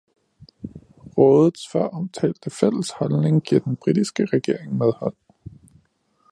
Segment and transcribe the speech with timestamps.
[1.17, 5.15] Rådets føromtalte fælles holdning giver den britiske regering medhold.